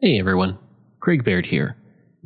Hey 0.00 0.20
everyone, 0.20 0.58
Craig 1.00 1.24
Baird 1.24 1.46
here. 1.46 1.76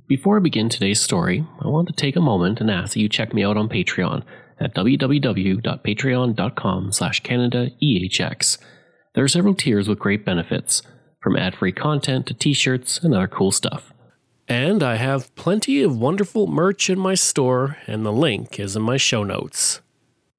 Before 0.07 0.37
I 0.37 0.41
begin 0.41 0.69
today's 0.69 1.01
story, 1.01 1.47
I 1.59 1.69
want 1.69 1.89
to 1.89 1.95
take 1.95 2.17
a 2.17 2.21
moment 2.21 2.61
and 2.61 2.71
ask 2.71 2.93
that 2.93 3.01
you 3.01 3.09
check 3.09 3.33
me 3.33 3.43
out 3.43 3.57
on 3.57 3.71
Patreon 3.71 4.25
at 4.61 4.75
www.patreon.com 4.75 6.93
slash 6.93 7.23
CanadaEHX. 7.23 8.59
There 9.15 9.25
are 9.25 9.29
several 9.29 9.55
tiers 9.55 9.89
with 9.89 9.99
great 9.99 10.23
benefits, 10.23 10.83
from 11.23 11.35
ad-free 11.35 11.73
content 11.73 12.27
to 12.27 12.35
t-shirts 12.35 12.99
and 12.99 13.15
other 13.15 13.27
cool 13.27 13.51
stuff. 13.51 13.95
And 14.47 14.83
I 14.83 14.97
have 14.97 15.35
plenty 15.35 15.81
of 15.81 15.97
wonderful 15.97 16.47
merch 16.47 16.91
in 16.91 16.99
my 16.99 17.15
store, 17.15 17.79
and 17.87 18.05
the 18.05 18.13
link 18.13 18.61
is 18.61 18.77
in 18.77 18.83
my 18.83 18.99
show 18.99 19.25
notes. 19.25 19.81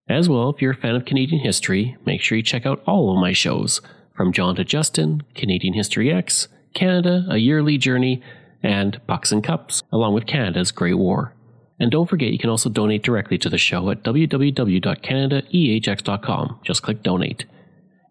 As 0.08 0.30
well, 0.30 0.52
if 0.52 0.62
you're 0.62 0.74
a 0.74 0.76
fan 0.76 0.94
of 0.94 1.06
Canadian 1.06 1.42
history, 1.42 1.98
make 2.06 2.22
sure 2.22 2.38
you 2.38 2.44
check 2.44 2.68
out 2.68 2.84
all 2.86 3.12
of 3.12 3.20
my 3.20 3.34
shows, 3.34 3.82
from 4.16 4.32
John 4.32 4.56
to 4.58 4.64
Justin, 4.64 5.24
Canadian 5.34 5.74
History 5.74 6.14
X, 6.14 6.48
Canada, 6.74 7.26
A 7.30 7.38
Yearly 7.38 7.78
Journey, 7.78 8.22
and 8.62 9.00
Pucks 9.08 9.32
and 9.32 9.42
Cups, 9.44 9.84
along 9.92 10.14
with 10.14 10.26
Canada's 10.26 10.72
Great 10.72 10.98
War. 10.98 11.34
And 11.80 11.92
don't 11.92 12.10
forget, 12.10 12.32
you 12.32 12.40
can 12.40 12.50
also 12.50 12.70
donate 12.70 13.04
directly 13.04 13.38
to 13.40 13.50
the 13.50 13.58
show 13.58 13.90
at 13.90 14.04
www.canadaehx.com. 14.04 16.60
Just 16.64 16.82
click 16.82 17.04
donate. 17.04 17.46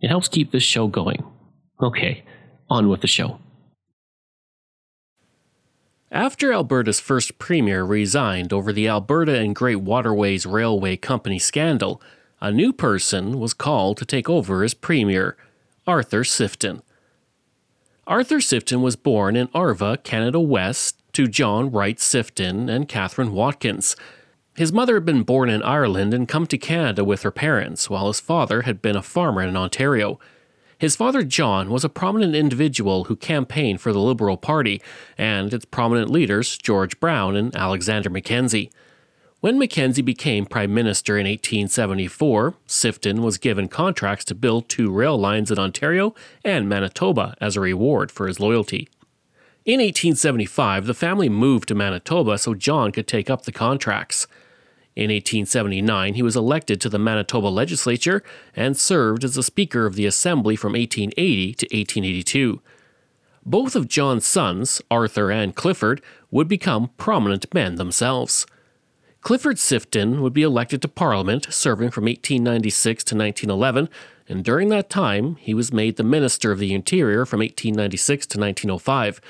It 0.00 0.08
helps 0.08 0.28
keep 0.28 0.50
this 0.50 0.62
show 0.62 0.88
going. 0.88 1.24
Okay, 1.80 2.24
on 2.68 2.88
with 2.88 3.00
the 3.00 3.06
show. 3.06 3.38
After 6.10 6.52
Alberta's 6.52 7.00
first 7.00 7.38
premier 7.38 7.84
resigned 7.84 8.52
over 8.52 8.70
the 8.72 8.86
Alberta 8.86 9.38
and 9.38 9.56
Great 9.56 9.80
Waterways 9.80 10.44
Railway 10.44 10.98
Company 10.98 11.38
scandal, 11.38 12.02
a 12.38 12.52
new 12.52 12.70
person 12.72 13.40
was 13.40 13.54
called 13.54 13.96
to 13.96 14.04
take 14.04 14.28
over 14.28 14.62
as 14.62 14.74
premier, 14.74 15.38
Arthur 15.86 16.22
Sifton. 16.22 16.82
Arthur 18.06 18.38
Sifton 18.38 18.80
was 18.80 18.96
born 18.96 19.36
in 19.36 19.48
Arva, 19.54 19.96
Canada 20.02 20.40
West, 20.40 21.00
to 21.12 21.28
John 21.28 21.70
Wright 21.70 21.98
Sifton 21.98 22.68
and 22.68 22.88
Catherine 22.88 23.32
Watkins. 23.32 23.94
His 24.56 24.72
mother 24.72 24.94
had 24.94 25.04
been 25.04 25.22
born 25.22 25.48
in 25.48 25.62
Ireland 25.62 26.12
and 26.12 26.26
come 26.26 26.48
to 26.48 26.58
Canada 26.58 27.04
with 27.04 27.22
her 27.22 27.30
parents, 27.30 27.88
while 27.88 28.08
his 28.08 28.18
father 28.18 28.62
had 28.62 28.82
been 28.82 28.96
a 28.96 29.02
farmer 29.02 29.42
in 29.42 29.56
Ontario. 29.56 30.18
His 30.76 30.96
father, 30.96 31.22
John, 31.22 31.70
was 31.70 31.84
a 31.84 31.88
prominent 31.88 32.34
individual 32.34 33.04
who 33.04 33.14
campaigned 33.14 33.80
for 33.80 33.92
the 33.92 34.00
Liberal 34.00 34.36
Party 34.36 34.82
and 35.16 35.54
its 35.54 35.64
prominent 35.64 36.10
leaders, 36.10 36.58
George 36.58 36.98
Brown 36.98 37.36
and 37.36 37.54
Alexander 37.54 38.10
Mackenzie. 38.10 38.72
When 39.42 39.58
Mackenzie 39.58 40.02
became 40.02 40.46
Prime 40.46 40.72
Minister 40.72 41.18
in 41.18 41.26
1874, 41.26 42.54
Sifton 42.68 43.22
was 43.22 43.38
given 43.38 43.66
contracts 43.66 44.24
to 44.26 44.36
build 44.36 44.68
two 44.68 44.88
rail 44.88 45.18
lines 45.18 45.50
in 45.50 45.58
Ontario 45.58 46.14
and 46.44 46.68
Manitoba 46.68 47.34
as 47.40 47.56
a 47.56 47.60
reward 47.60 48.12
for 48.12 48.28
his 48.28 48.38
loyalty. 48.38 48.88
In 49.64 49.80
1875, 49.80 50.86
the 50.86 50.94
family 50.94 51.28
moved 51.28 51.66
to 51.66 51.74
Manitoba 51.74 52.38
so 52.38 52.54
John 52.54 52.92
could 52.92 53.08
take 53.08 53.28
up 53.28 53.42
the 53.42 53.50
contracts. 53.50 54.28
In 54.94 55.10
1879, 55.10 56.14
he 56.14 56.22
was 56.22 56.36
elected 56.36 56.80
to 56.80 56.88
the 56.88 57.00
Manitoba 57.00 57.48
legislature 57.48 58.22
and 58.54 58.76
served 58.76 59.24
as 59.24 59.34
the 59.34 59.42
Speaker 59.42 59.86
of 59.86 59.96
the 59.96 60.06
Assembly 60.06 60.54
from 60.54 60.74
1880 60.74 61.54
to 61.54 61.66
1882. 61.66 62.62
Both 63.44 63.74
of 63.74 63.88
John's 63.88 64.24
sons, 64.24 64.80
Arthur 64.88 65.32
and 65.32 65.56
Clifford, 65.56 66.00
would 66.30 66.46
become 66.46 66.90
prominent 66.96 67.52
men 67.52 67.74
themselves. 67.74 68.46
Clifford 69.22 69.56
Sifton 69.56 70.20
would 70.20 70.32
be 70.32 70.42
elected 70.42 70.82
to 70.82 70.88
Parliament, 70.88 71.46
serving 71.48 71.92
from 71.92 72.06
1896 72.06 73.04
to 73.04 73.14
1911, 73.14 73.88
and 74.28 74.44
during 74.44 74.68
that 74.70 74.90
time 74.90 75.36
he 75.36 75.54
was 75.54 75.72
made 75.72 75.96
the 75.96 76.02
Minister 76.02 76.50
of 76.50 76.58
the 76.58 76.74
Interior 76.74 77.24
from 77.24 77.38
1896 77.38 78.26
to 78.26 78.40
1905, 78.40 79.20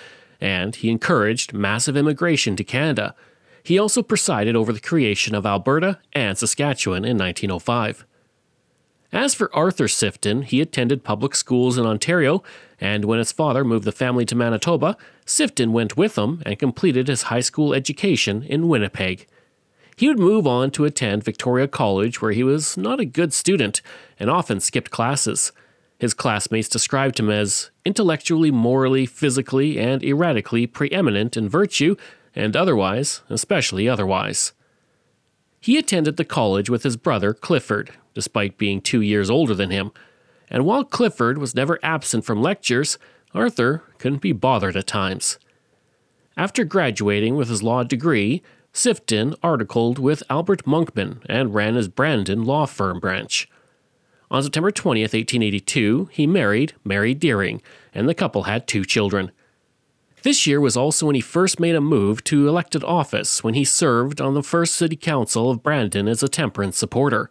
and 0.40 0.76
he 0.76 0.88
encouraged 0.88 1.52
massive 1.52 1.94
immigration 1.94 2.56
to 2.56 2.64
Canada. 2.64 3.14
He 3.62 3.78
also 3.78 4.02
presided 4.02 4.56
over 4.56 4.72
the 4.72 4.80
creation 4.80 5.34
of 5.34 5.44
Alberta 5.44 5.98
and 6.14 6.38
Saskatchewan 6.38 7.04
in 7.04 7.18
1905. 7.18 8.06
As 9.12 9.34
for 9.34 9.54
Arthur 9.54 9.88
Sifton, 9.88 10.42
he 10.42 10.62
attended 10.62 11.04
public 11.04 11.34
schools 11.34 11.76
in 11.76 11.84
Ontario, 11.84 12.42
and 12.80 13.04
when 13.04 13.18
his 13.18 13.30
father 13.30 13.62
moved 13.62 13.84
the 13.84 13.92
family 13.92 14.24
to 14.24 14.34
Manitoba, 14.34 14.96
Sifton 15.26 15.70
went 15.70 15.98
with 15.98 16.16
him 16.16 16.42
and 16.46 16.58
completed 16.58 17.08
his 17.08 17.24
high 17.24 17.40
school 17.40 17.74
education 17.74 18.42
in 18.42 18.68
Winnipeg. 18.68 19.26
He 20.02 20.08
would 20.08 20.18
move 20.18 20.48
on 20.48 20.72
to 20.72 20.84
attend 20.84 21.22
Victoria 21.22 21.68
College, 21.68 22.20
where 22.20 22.32
he 22.32 22.42
was 22.42 22.76
not 22.76 22.98
a 22.98 23.04
good 23.04 23.32
student 23.32 23.80
and 24.18 24.28
often 24.28 24.58
skipped 24.58 24.90
classes. 24.90 25.52
His 26.00 26.12
classmates 26.12 26.68
described 26.68 27.20
him 27.20 27.30
as 27.30 27.70
intellectually, 27.84 28.50
morally, 28.50 29.06
physically, 29.06 29.78
and 29.78 30.02
erratically 30.02 30.66
preeminent 30.66 31.36
in 31.36 31.48
virtue 31.48 31.94
and 32.34 32.56
otherwise, 32.56 33.22
especially 33.30 33.88
otherwise. 33.88 34.52
He 35.60 35.78
attended 35.78 36.16
the 36.16 36.24
college 36.24 36.68
with 36.68 36.82
his 36.82 36.96
brother 36.96 37.32
Clifford, 37.32 37.92
despite 38.12 38.58
being 38.58 38.80
two 38.80 39.02
years 39.02 39.30
older 39.30 39.54
than 39.54 39.70
him, 39.70 39.92
and 40.50 40.64
while 40.64 40.82
Clifford 40.82 41.38
was 41.38 41.54
never 41.54 41.78
absent 41.80 42.24
from 42.24 42.42
lectures, 42.42 42.98
Arthur 43.36 43.84
couldn't 43.98 44.20
be 44.20 44.32
bothered 44.32 44.74
at 44.74 44.88
times. 44.88 45.38
After 46.36 46.64
graduating 46.64 47.36
with 47.36 47.48
his 47.48 47.62
law 47.62 47.84
degree, 47.84 48.42
Sifton 48.72 49.34
articled 49.42 49.98
with 49.98 50.22
Albert 50.30 50.64
Monkman 50.64 51.18
and 51.26 51.54
ran 51.54 51.74
his 51.74 51.88
Brandon 51.88 52.44
law 52.44 52.64
firm 52.66 53.00
branch. 53.00 53.48
On 54.30 54.42
September 54.42 54.70
20th, 54.70 55.12
1882, 55.12 56.08
he 56.10 56.26
married 56.26 56.72
Mary 56.82 57.12
Deering, 57.12 57.60
and 57.94 58.08
the 58.08 58.14
couple 58.14 58.44
had 58.44 58.66
two 58.66 58.84
children. 58.84 59.30
This 60.22 60.46
year 60.46 60.60
was 60.60 60.76
also 60.76 61.06
when 61.06 61.14
he 61.14 61.20
first 61.20 61.60
made 61.60 61.74
a 61.74 61.80
move 61.82 62.24
to 62.24 62.48
elected 62.48 62.82
office 62.82 63.44
when 63.44 63.54
he 63.54 63.64
served 63.64 64.20
on 64.20 64.34
the 64.34 64.42
first 64.42 64.74
city 64.74 64.96
council 64.96 65.50
of 65.50 65.62
Brandon 65.62 66.08
as 66.08 66.22
a 66.22 66.28
temperance 66.28 66.78
supporter. 66.78 67.30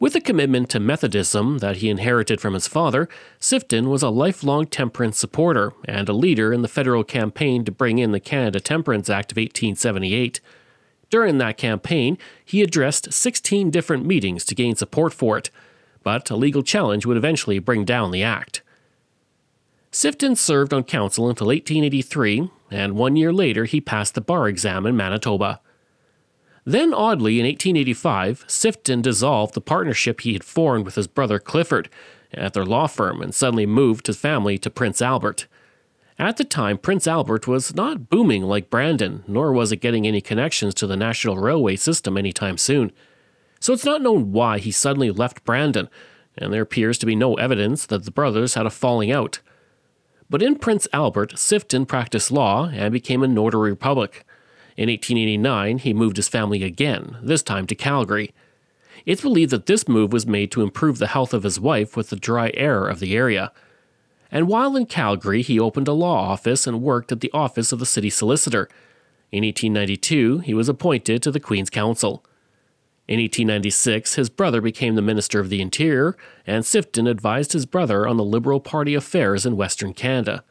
With 0.00 0.14
a 0.14 0.20
commitment 0.20 0.70
to 0.70 0.80
Methodism 0.80 1.58
that 1.58 1.78
he 1.78 1.88
inherited 1.88 2.40
from 2.40 2.54
his 2.54 2.68
father, 2.68 3.08
Sifton 3.40 3.88
was 3.88 4.02
a 4.02 4.10
lifelong 4.10 4.66
temperance 4.66 5.18
supporter 5.18 5.72
and 5.86 6.08
a 6.08 6.12
leader 6.12 6.52
in 6.52 6.62
the 6.62 6.68
federal 6.68 7.02
campaign 7.02 7.64
to 7.64 7.72
bring 7.72 7.98
in 7.98 8.12
the 8.12 8.20
Canada 8.20 8.60
Temperance 8.60 9.10
Act 9.10 9.32
of 9.32 9.36
1878. 9.36 10.40
During 11.10 11.38
that 11.38 11.56
campaign, 11.56 12.16
he 12.44 12.62
addressed 12.62 13.12
16 13.12 13.70
different 13.70 14.06
meetings 14.06 14.44
to 14.44 14.54
gain 14.54 14.76
support 14.76 15.12
for 15.12 15.36
it, 15.36 15.50
but 16.04 16.30
a 16.30 16.36
legal 16.36 16.62
challenge 16.62 17.04
would 17.04 17.16
eventually 17.16 17.58
bring 17.58 17.84
down 17.84 18.12
the 18.12 18.22
act. 18.22 18.62
Sifton 19.90 20.36
served 20.36 20.72
on 20.72 20.84
council 20.84 21.28
until 21.28 21.48
1883, 21.48 22.50
and 22.70 22.94
one 22.94 23.16
year 23.16 23.32
later 23.32 23.64
he 23.64 23.80
passed 23.80 24.14
the 24.14 24.20
bar 24.20 24.46
exam 24.46 24.86
in 24.86 24.96
Manitoba. 24.96 25.60
Then, 26.68 26.92
oddly, 26.92 27.40
in 27.40 27.46
1885, 27.46 28.46
Sifton 28.46 29.00
dissolved 29.00 29.54
the 29.54 29.60
partnership 29.62 30.20
he 30.20 30.34
had 30.34 30.44
formed 30.44 30.84
with 30.84 30.96
his 30.96 31.06
brother 31.06 31.38
Clifford 31.38 31.88
at 32.34 32.52
their 32.52 32.66
law 32.66 32.86
firm 32.86 33.22
and 33.22 33.34
suddenly 33.34 33.64
moved 33.64 34.06
his 34.06 34.18
family 34.18 34.58
to 34.58 34.68
Prince 34.68 35.00
Albert. 35.00 35.46
At 36.18 36.36
the 36.36 36.44
time, 36.44 36.76
Prince 36.76 37.06
Albert 37.06 37.48
was 37.48 37.74
not 37.74 38.10
booming 38.10 38.42
like 38.42 38.68
Brandon, 38.68 39.24
nor 39.26 39.50
was 39.50 39.72
it 39.72 39.78
getting 39.78 40.06
any 40.06 40.20
connections 40.20 40.74
to 40.74 40.86
the 40.86 40.94
national 40.94 41.38
railway 41.38 41.74
system 41.76 42.18
anytime 42.18 42.58
soon. 42.58 42.92
So 43.60 43.72
it's 43.72 43.86
not 43.86 44.02
known 44.02 44.32
why 44.32 44.58
he 44.58 44.70
suddenly 44.70 45.10
left 45.10 45.44
Brandon, 45.44 45.88
and 46.36 46.52
there 46.52 46.60
appears 46.60 46.98
to 46.98 47.06
be 47.06 47.16
no 47.16 47.32
evidence 47.36 47.86
that 47.86 48.04
the 48.04 48.10
brothers 48.10 48.52
had 48.52 48.66
a 48.66 48.70
falling 48.70 49.10
out. 49.10 49.40
But 50.28 50.42
in 50.42 50.56
Prince 50.58 50.86
Albert, 50.92 51.32
Sifton 51.36 51.88
practiced 51.88 52.30
law 52.30 52.68
and 52.68 52.92
became 52.92 53.22
a 53.22 53.26
notary 53.26 53.74
public. 53.74 54.26
In 54.78 54.88
1889, 54.88 55.78
he 55.78 55.92
moved 55.92 56.18
his 56.18 56.28
family 56.28 56.62
again, 56.62 57.16
this 57.20 57.42
time 57.42 57.66
to 57.66 57.74
Calgary. 57.74 58.32
It's 59.04 59.22
believed 59.22 59.50
that 59.50 59.66
this 59.66 59.88
move 59.88 60.12
was 60.12 60.24
made 60.24 60.52
to 60.52 60.62
improve 60.62 60.98
the 60.98 61.08
health 61.08 61.34
of 61.34 61.42
his 61.42 61.58
wife 61.58 61.96
with 61.96 62.10
the 62.10 62.16
dry 62.16 62.52
air 62.54 62.86
of 62.86 63.00
the 63.00 63.16
area. 63.16 63.50
And 64.30 64.46
while 64.46 64.76
in 64.76 64.86
Calgary, 64.86 65.42
he 65.42 65.58
opened 65.58 65.88
a 65.88 65.92
law 65.92 66.30
office 66.30 66.64
and 66.64 66.80
worked 66.80 67.10
at 67.10 67.18
the 67.18 67.32
office 67.34 67.72
of 67.72 67.80
the 67.80 67.86
city 67.86 68.08
solicitor. 68.08 68.68
In 69.32 69.42
1892, 69.42 70.38
he 70.38 70.54
was 70.54 70.68
appointed 70.68 71.24
to 71.24 71.32
the 71.32 71.40
Queen's 71.40 71.70
Counsel. 71.70 72.24
In 73.08 73.18
1896, 73.18 74.14
his 74.14 74.30
brother 74.30 74.60
became 74.60 74.94
the 74.94 75.02
Minister 75.02 75.40
of 75.40 75.48
the 75.48 75.60
Interior, 75.60 76.16
and 76.46 76.62
Sifton 76.62 77.10
advised 77.10 77.52
his 77.52 77.66
brother 77.66 78.06
on 78.06 78.16
the 78.16 78.22
Liberal 78.22 78.60
Party 78.60 78.94
affairs 78.94 79.44
in 79.44 79.56
Western 79.56 79.92
Canada. 79.92 80.44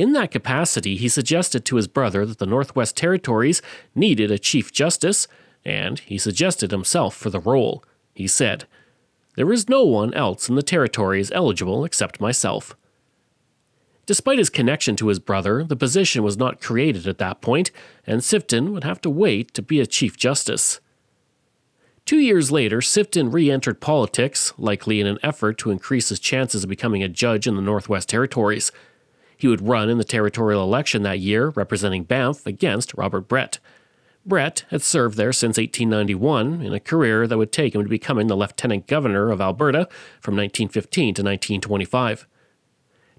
In 0.00 0.14
that 0.14 0.30
capacity, 0.30 0.96
he 0.96 1.10
suggested 1.10 1.66
to 1.66 1.76
his 1.76 1.86
brother 1.86 2.24
that 2.24 2.38
the 2.38 2.46
Northwest 2.46 2.96
Territories 2.96 3.60
needed 3.94 4.30
a 4.30 4.38
Chief 4.38 4.72
Justice, 4.72 5.28
and 5.62 5.98
he 5.98 6.16
suggested 6.16 6.70
himself 6.70 7.14
for 7.14 7.28
the 7.28 7.38
role. 7.38 7.84
He 8.14 8.26
said, 8.26 8.64
There 9.36 9.52
is 9.52 9.68
no 9.68 9.84
one 9.84 10.14
else 10.14 10.48
in 10.48 10.54
the 10.54 10.62
territories 10.62 11.30
eligible 11.32 11.84
except 11.84 12.18
myself. 12.18 12.74
Despite 14.06 14.38
his 14.38 14.48
connection 14.48 14.96
to 14.96 15.08
his 15.08 15.18
brother, 15.18 15.64
the 15.64 15.76
position 15.76 16.22
was 16.22 16.38
not 16.38 16.62
created 16.62 17.06
at 17.06 17.18
that 17.18 17.42
point, 17.42 17.70
and 18.06 18.22
Sifton 18.22 18.72
would 18.72 18.84
have 18.84 19.02
to 19.02 19.10
wait 19.10 19.52
to 19.52 19.60
be 19.60 19.80
a 19.80 19.86
Chief 19.86 20.16
Justice. 20.16 20.80
Two 22.06 22.20
years 22.20 22.50
later, 22.50 22.78
Sifton 22.78 23.30
re 23.34 23.50
entered 23.50 23.82
politics, 23.82 24.54
likely 24.56 24.98
in 24.98 25.06
an 25.06 25.18
effort 25.22 25.58
to 25.58 25.70
increase 25.70 26.08
his 26.08 26.20
chances 26.20 26.64
of 26.64 26.70
becoming 26.70 27.02
a 27.02 27.08
judge 27.10 27.46
in 27.46 27.54
the 27.54 27.60
Northwest 27.60 28.08
Territories. 28.08 28.72
He 29.40 29.48
would 29.48 29.66
run 29.66 29.88
in 29.88 29.96
the 29.96 30.04
territorial 30.04 30.62
election 30.62 31.02
that 31.02 31.18
year, 31.18 31.48
representing 31.48 32.04
Banff 32.04 32.44
against 32.44 32.92
Robert 32.92 33.22
Brett. 33.22 33.58
Brett 34.26 34.66
had 34.68 34.82
served 34.82 35.16
there 35.16 35.32
since 35.32 35.56
1891 35.56 36.60
in 36.60 36.74
a 36.74 36.78
career 36.78 37.26
that 37.26 37.38
would 37.38 37.50
take 37.50 37.74
him 37.74 37.82
to 37.82 37.88
becoming 37.88 38.26
the 38.26 38.36
Lieutenant 38.36 38.86
Governor 38.86 39.30
of 39.30 39.40
Alberta 39.40 39.88
from 40.20 40.36
1915 40.36 41.14
to 41.14 41.22
1925. 41.22 42.26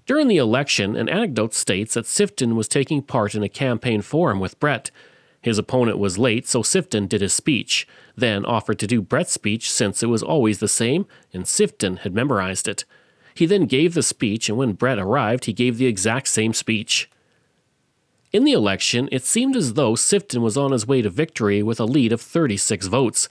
During 0.06 0.28
the 0.28 0.36
election, 0.36 0.94
an 0.94 1.08
anecdote 1.08 1.54
states 1.54 1.94
that 1.94 2.04
Sifton 2.04 2.54
was 2.54 2.68
taking 2.68 3.02
part 3.02 3.34
in 3.34 3.42
a 3.42 3.48
campaign 3.48 4.00
forum 4.00 4.38
with 4.38 4.60
Brett. 4.60 4.92
His 5.40 5.58
opponent 5.58 5.98
was 5.98 6.18
late, 6.18 6.46
so 6.46 6.62
Sifton 6.62 7.08
did 7.08 7.20
his 7.20 7.32
speech, 7.32 7.84
then 8.14 8.44
offered 8.44 8.78
to 8.78 8.86
do 8.86 9.02
Brett's 9.02 9.32
speech 9.32 9.68
since 9.68 10.04
it 10.04 10.08
was 10.08 10.22
always 10.22 10.60
the 10.60 10.68
same, 10.68 11.04
and 11.32 11.46
Sifton 11.46 11.98
had 11.98 12.14
memorized 12.14 12.68
it. 12.68 12.84
He 13.34 13.46
then 13.46 13.66
gave 13.66 13.94
the 13.94 14.02
speech, 14.02 14.48
and 14.48 14.58
when 14.58 14.72
Brett 14.72 14.98
arrived, 14.98 15.46
he 15.46 15.52
gave 15.52 15.78
the 15.78 15.86
exact 15.86 16.28
same 16.28 16.52
speech. 16.52 17.10
In 18.32 18.44
the 18.44 18.52
election, 18.52 19.08
it 19.12 19.24
seemed 19.24 19.56
as 19.56 19.74
though 19.74 19.92
Sifton 19.92 20.40
was 20.40 20.56
on 20.56 20.72
his 20.72 20.86
way 20.86 21.02
to 21.02 21.10
victory 21.10 21.62
with 21.62 21.78
a 21.78 21.84
lead 21.84 22.12
of 22.12 22.20
36 22.20 22.86
votes. 22.86 23.28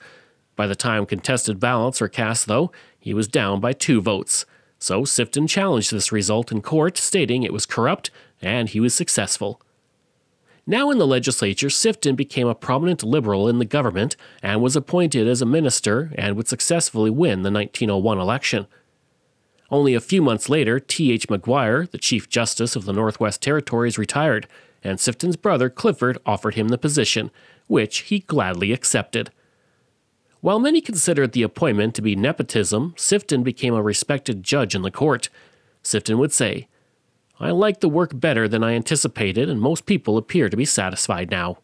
By 0.56 0.68
the 0.68 0.76
time 0.76 1.08
contested 1.08 1.60
ballots 1.60 2.02
were 2.02 2.08
cast, 2.08 2.46
though, 2.46 2.72
he 3.00 3.14
was 3.14 3.28
down 3.28 3.60
by 3.60 3.74
two 3.74 4.00
votes. 4.00 4.46
So 4.78 5.02
Sifton 5.02 5.50
challenged 5.50 5.92
this 5.92 6.12
result 6.12 6.52
in 6.52 6.62
court, 6.62 6.98
stating 6.98 7.42
it 7.42 7.54
was 7.54 7.66
corrupt, 7.66 8.12
and 8.42 8.70
he 8.70 8.80
was 8.80 8.94
successful. 8.94 9.62
Now 10.68 10.92
in 10.92 11.00
the 11.00 11.08
legislature, 11.08 11.68
Sifton 11.68 12.16
became 12.16 12.48
a 12.48 12.56
prominent 12.56 13.04
liberal 13.04 13.48
in 13.48 13.58
the 13.58 13.66
government 13.66 14.16
and 14.44 14.62
was 14.62 14.76
appointed 14.76 15.28
as 15.28 15.42
a 15.42 15.46
minister 15.46 16.12
and 16.16 16.36
would 16.36 16.48
successfully 16.48 17.10
win 17.10 17.42
the 17.42 17.52
1901 17.52 18.20
election. 18.20 18.68
Only 19.72 19.94
a 19.94 20.02
few 20.02 20.22
months 20.22 20.50
later, 20.50 20.82
T.H. 20.82 21.30
McGuire, 21.30 21.90
the 21.90 21.98
Chief 21.98 22.28
Justice 22.28 22.76
of 22.76 22.84
the 22.84 22.92
Northwest 22.92 23.42
Territories, 23.42 23.98
retired, 23.98 24.46
and 24.84 25.00
Sifton's 25.00 25.38
brother 25.38 25.70
Clifford 25.70 26.18
offered 26.26 26.56
him 26.56 26.68
the 26.68 26.78
position, 26.78 27.32
which 27.68 28.00
he 28.00 28.20
gladly 28.20 28.74
accepted. 28.74 29.32
While 30.42 30.60
many 30.60 30.82
considered 30.82 31.32
the 31.32 31.44
appointment 31.44 31.96
to 31.96 32.02
be 32.02 32.18
nepotism, 32.18 32.96
Sifton 32.98 33.44
became 33.44 33.74
a 33.74 33.82
respected 33.82 34.44
judge 34.44 34.76
in 34.76 34.82
the 34.82 34.92
court. 34.92 35.30
Sifton 35.84 36.18
would 36.18 36.34
say, 36.34 36.68
I 37.40 37.52
like 37.52 37.80
the 37.80 37.90
work 37.90 38.12
better 38.14 38.48
than 38.48 38.64
I 38.64 38.74
anticipated, 38.74 39.50
and 39.50 39.62
most 39.62 39.86
people 39.86 40.18
appear 40.18 40.50
to 40.50 40.58
be 40.58 40.66
satisfied 40.66 41.32
now. 41.32 41.60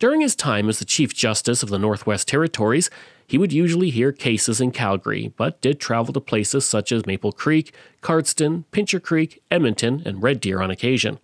During 0.00 0.22
his 0.22 0.34
time 0.34 0.70
as 0.70 0.78
the 0.78 0.86
Chief 0.86 1.14
Justice 1.14 1.62
of 1.62 1.68
the 1.68 1.78
Northwest 1.78 2.26
Territories, 2.26 2.88
he 3.26 3.36
would 3.36 3.52
usually 3.52 3.90
hear 3.90 4.12
cases 4.12 4.58
in 4.58 4.70
Calgary, 4.72 5.34
but 5.36 5.60
did 5.60 5.78
travel 5.78 6.14
to 6.14 6.20
places 6.20 6.64
such 6.64 6.90
as 6.90 7.04
Maple 7.04 7.32
Creek, 7.32 7.74
Cardston, 8.00 8.64
Pincher 8.70 8.98
Creek, 8.98 9.42
Edmonton, 9.50 10.02
and 10.06 10.22
Red 10.22 10.40
Deer 10.40 10.62
on 10.62 10.70
occasion. 10.70 11.18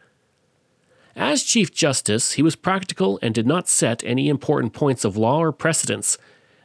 As 1.17 1.43
Chief 1.43 1.73
Justice, 1.73 2.33
he 2.33 2.43
was 2.43 2.55
practical 2.55 3.19
and 3.23 3.35
did 3.35 3.47
not 3.47 3.67
set 3.67 4.05
any 4.05 4.29
important 4.29 4.75
points 4.75 5.07
of 5.07 5.17
law 5.17 5.39
or 5.39 5.53
precedents, 5.53 6.19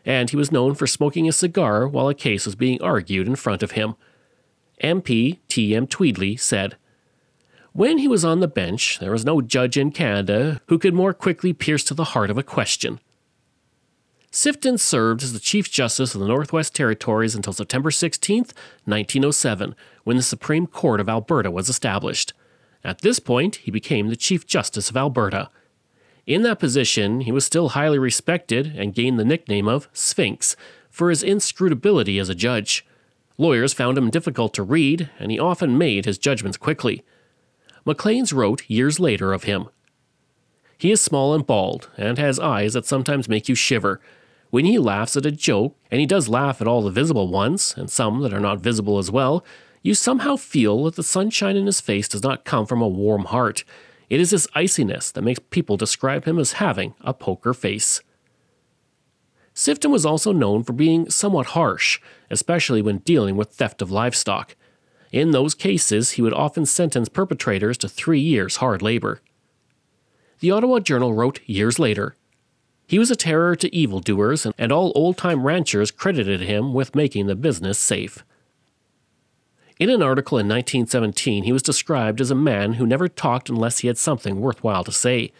and 0.06 0.30
he 0.30 0.36
was 0.36 0.52
known 0.52 0.76
for 0.76 0.88
smoking 0.88 1.30
a 1.30 1.32
cigar 1.32 1.88
while 1.88 2.10
a 2.10 2.14
case 2.14 2.46
was 2.46 2.56
being 2.56 2.82
argued 2.82 3.26
in 3.26 3.38
front 3.38 3.64
of 3.64 3.72
him. 3.72 3.96
MP 4.84 5.40
T.M. 5.48 5.88
Tweedie 5.88 6.38
said, 6.38 6.76
When 7.74 8.00
he 8.00 8.08
was 8.08 8.26
on 8.26 8.42
the 8.42 8.50
bench, 8.50 9.00
there 9.00 9.12
was 9.12 9.24
no 9.24 9.42
judge 9.42 9.78
in 9.78 9.92
Canada 9.92 10.60
who 10.68 10.78
could 10.78 10.94
more 10.94 11.14
quickly 11.14 11.54
pierce 11.54 11.86
to 11.86 11.94
the 11.94 12.04
heart 12.04 12.30
of 12.30 12.38
a 12.38 12.44
question. 12.44 13.00
Sifton 14.30 14.78
served 14.78 15.24
as 15.24 15.32
the 15.32 15.40
Chief 15.40 15.72
Justice 15.72 16.14
of 16.14 16.20
the 16.20 16.28
Northwest 16.28 16.76
Territories 16.76 17.34
until 17.34 17.54
September 17.54 17.90
16, 17.90 18.40
1907, 18.86 19.76
when 20.04 20.18
the 20.18 20.24
Supreme 20.24 20.68
Court 20.68 21.00
of 21.00 21.08
Alberta 21.08 21.50
was 21.50 21.70
established. 21.70 22.34
At 22.84 23.02
this 23.02 23.20
point, 23.20 23.58
he 23.58 23.72
became 23.72 24.08
the 24.08 24.16
Chief 24.18 24.46
Justice 24.46 24.90
of 24.90 24.98
Alberta. 24.98 25.50
In 26.26 26.44
that 26.44 26.60
position, 26.60 27.22
he 27.22 27.32
was 27.32 27.46
still 27.46 27.70
highly 27.70 28.00
respected 28.00 28.74
and 28.76 28.94
gained 28.94 29.18
the 29.18 29.26
nickname 29.26 29.68
of 29.68 29.88
Sphinx 29.94 30.58
for 30.90 31.10
his 31.10 31.24
inscrutability 31.24 32.20
as 32.20 32.30
a 32.30 32.36
judge. 32.36 32.86
Lawyers 33.38 33.74
found 33.74 33.98
him 33.98 34.10
difficult 34.10 34.54
to 34.56 34.64
read, 34.64 35.10
and 35.20 35.32
he 35.32 35.40
often 35.40 35.78
made 35.78 36.06
his 36.06 36.18
judgments 36.18 36.58
quickly. 36.58 37.04
Maclean's 37.86 38.34
wrote 38.34 38.70
years 38.70 39.00
later 39.00 39.34
of 39.34 39.44
him 39.44 39.68
He 40.78 40.92
is 40.92 41.02
small 41.02 41.34
and 41.34 41.46
bald, 41.46 41.90
and 41.98 42.18
has 42.18 42.40
eyes 42.40 42.74
that 42.74 42.86
sometimes 42.86 43.30
make 43.30 43.50
you 43.50 43.56
shiver. 43.56 44.00
When 44.50 44.66
he 44.66 44.78
laughs 44.78 45.16
at 45.16 45.26
a 45.26 45.32
joke, 45.32 45.78
and 45.90 46.00
he 46.00 46.06
does 46.06 46.28
laugh 46.28 46.62
at 46.62 46.68
all 46.68 46.82
the 46.82 46.92
visible 46.92 47.30
ones, 47.30 47.74
and 47.78 47.90
some 47.90 48.22
that 48.22 48.34
are 48.34 48.40
not 48.40 48.60
visible 48.60 48.98
as 48.98 49.10
well, 49.10 49.46
you 49.82 49.94
somehow 49.96 50.36
feel 50.36 50.84
that 50.84 50.96
the 50.96 51.04
sunshine 51.04 51.56
in 51.56 51.66
his 51.66 51.82
face 51.82 52.08
does 52.08 52.22
not 52.22 52.46
come 52.46 52.66
from 52.66 52.82
a 52.82 52.88
warm 52.88 53.26
heart. 53.26 53.64
It 54.10 54.20
is 54.20 54.32
his 54.32 54.48
iciness 54.54 55.12
that 55.14 55.24
makes 55.24 55.40
people 55.50 55.78
describe 55.78 56.26
him 56.26 56.38
as 56.38 56.54
having 56.54 56.94
a 57.02 57.14
poker 57.14 57.54
face. 57.54 58.02
Sifton 59.56 59.92
was 59.92 60.06
also 60.06 60.32
known 60.32 60.64
for 60.64 60.74
being 60.74 61.10
somewhat 61.10 61.48
harsh, 61.48 62.00
especially 62.30 62.82
when 62.82 63.00
dealing 63.00 63.36
with 63.36 63.52
theft 63.52 63.82
of 63.82 63.92
livestock. 63.92 64.56
In 65.12 65.32
those 65.32 65.54
cases, 65.54 66.12
he 66.12 66.22
would 66.22 66.34
often 66.34 66.66
sentence 66.66 67.10
perpetrators 67.10 67.78
to 67.80 67.90
three 67.90 68.20
years 68.20 68.58
hard 68.58 68.82
labor. 68.82 69.22
The 70.40 70.52
Ottawa 70.52 70.80
Journal 70.80 71.14
wrote 71.14 71.42
years 71.46 71.78
later 71.78 72.16
He 72.88 72.98
was 72.98 73.12
a 73.12 73.16
terror 73.16 73.56
to 73.58 73.76
evildoers, 73.76 74.48
and 74.58 74.72
all 74.72 74.92
old 74.96 75.18
time 75.18 75.44
ranchers 75.44 75.92
credited 75.92 76.42
him 76.42 76.74
with 76.74 76.96
making 76.96 77.28
the 77.28 77.36
business 77.36 77.78
safe. 77.78 78.24
In 79.80 79.90
an 79.90 80.04
article 80.04 80.38
in 80.38 80.48
1917, 80.48 81.44
he 81.44 81.52
was 81.52 81.64
described 81.64 82.22
as 82.22 82.30
a 82.30 82.36
man 82.36 82.74
who 82.74 82.86
never 82.86 83.08
talked 83.08 83.50
unless 83.50 83.80
he 83.80 83.88
had 83.88 83.98
something 83.98 84.40
worthwhile 84.40 84.84
to 84.84 84.92
say. 84.92 85.32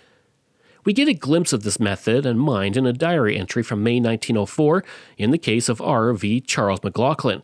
We 0.84 0.94
get 0.94 1.08
a 1.08 1.14
glimpse 1.14 1.54
of 1.54 1.62
this 1.62 1.80
method 1.80 2.26
and 2.26 2.40
mind 2.40 2.76
in 2.76 2.88
a 2.88 2.94
diary 2.94 3.38
entry 3.38 3.62
from 3.62 3.84
May 3.84 4.00
1904 4.00 4.84
in 5.18 5.30
the 5.30 5.38
case 5.38 5.70
of 5.70 5.80
R. 5.80 6.12
v. 6.14 6.42
Charles 6.42 6.84
McLaughlin. 6.84 7.44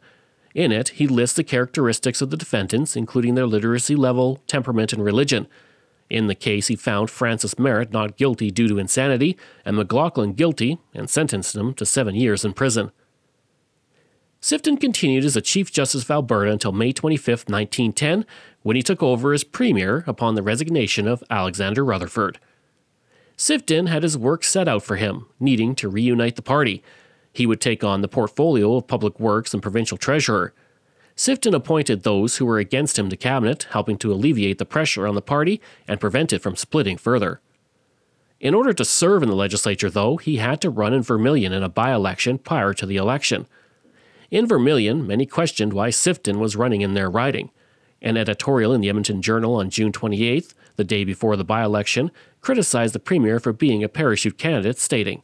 In 0.57 0.71
it, 0.71 0.89
he 0.89 1.05
lists 1.05 1.35
the 1.35 1.43
characteristics 1.43 2.19
of 2.19 2.31
the 2.31 2.35
defendants, 2.35 2.95
including 2.95 3.35
their 3.35 3.45
literacy 3.45 3.95
level, 3.95 4.41
temperament, 4.47 4.91
and 4.91 5.05
religion. 5.05 5.45
In 6.09 6.25
the 6.25 6.33
case, 6.33 6.65
he 6.65 6.75
found 6.75 7.11
Francis 7.11 7.59
Merritt 7.59 7.91
not 7.91 8.17
guilty 8.17 8.49
due 8.49 8.67
to 8.67 8.79
insanity, 8.79 9.37
and 9.63 9.75
McLaughlin 9.77 10.33
guilty, 10.33 10.79
and 10.95 11.11
sentenced 11.11 11.55
him 11.55 11.75
to 11.75 11.85
seven 11.85 12.15
years 12.15 12.43
in 12.43 12.53
prison. 12.53 12.91
Sifton 14.41 14.81
continued 14.81 15.25
as 15.25 15.37
Chief 15.43 15.71
Justice 15.71 16.01
of 16.01 16.09
Alberta 16.09 16.53
until 16.53 16.71
May 16.71 16.91
25, 16.91 17.27
1910, 17.47 18.25
when 18.63 18.75
he 18.75 18.81
took 18.81 19.03
over 19.03 19.33
as 19.33 19.43
Premier 19.43 20.03
upon 20.07 20.33
the 20.33 20.41
resignation 20.41 21.07
of 21.07 21.23
Alexander 21.29 21.85
Rutherford. 21.85 22.39
Sifton 23.37 23.89
had 23.89 24.01
his 24.01 24.17
work 24.17 24.43
set 24.43 24.67
out 24.67 24.81
for 24.81 24.95
him, 24.95 25.27
needing 25.39 25.75
to 25.75 25.87
reunite 25.87 26.35
the 26.35 26.41
party. 26.41 26.81
He 27.37 27.45
would 27.45 27.61
take 27.61 27.83
on 27.83 28.01
the 28.01 28.07
portfolio 28.07 28.77
of 28.77 28.87
Public 28.87 29.19
Works 29.19 29.53
and 29.53 29.61
Provincial 29.61 29.95
Treasurer. 29.95 30.55
Sifton 31.15 31.53
appointed 31.53 32.01
those 32.01 32.37
who 32.37 32.47
were 32.47 32.57
against 32.57 32.97
him 32.97 33.09
to 33.09 33.15
cabinet, 33.15 33.67
helping 33.69 33.95
to 33.99 34.11
alleviate 34.11 34.57
the 34.57 34.65
pressure 34.65 35.05
on 35.05 35.13
the 35.13 35.21
party 35.21 35.61
and 35.87 35.99
prevent 35.99 36.33
it 36.33 36.41
from 36.41 36.55
splitting 36.55 36.97
further. 36.97 37.39
In 38.39 38.55
order 38.55 38.73
to 38.73 38.83
serve 38.83 39.21
in 39.21 39.29
the 39.29 39.35
legislature, 39.35 39.87
though, 39.87 40.17
he 40.17 40.37
had 40.37 40.61
to 40.61 40.71
run 40.71 40.95
in 40.95 41.03
Vermilion 41.03 41.53
in 41.53 41.61
a 41.61 41.69
by 41.69 41.93
election 41.93 42.39
prior 42.39 42.73
to 42.73 42.87
the 42.87 42.97
election. 42.97 43.45
In 44.31 44.47
Vermilion, 44.47 45.05
many 45.05 45.27
questioned 45.27 45.73
why 45.73 45.89
Sifton 45.89 46.39
was 46.39 46.55
running 46.55 46.81
in 46.81 46.95
their 46.95 47.07
riding. 47.07 47.51
An 48.01 48.17
editorial 48.17 48.73
in 48.73 48.81
the 48.81 48.89
Edmonton 48.89 49.21
Journal 49.21 49.57
on 49.57 49.69
June 49.69 49.91
28th, 49.91 50.55
the 50.75 50.83
day 50.83 51.03
before 51.03 51.35
the 51.35 51.45
by 51.45 51.63
election, 51.63 52.09
criticized 52.41 52.95
the 52.95 52.99
Premier 52.99 53.39
for 53.39 53.53
being 53.53 53.83
a 53.83 53.89
parachute 53.89 54.39
candidate, 54.39 54.79
stating, 54.79 55.21